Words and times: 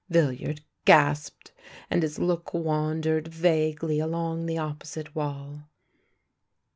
"Villiard 0.09 0.61
gasped, 0.83 1.51
and 1.91 2.01
his 2.01 2.17
look 2.17 2.55
wandered 2.55 3.27
vaguely 3.27 3.99
along 3.99 4.47
the 4.47 4.57
opposite 4.57 5.13
wall. 5.13 5.69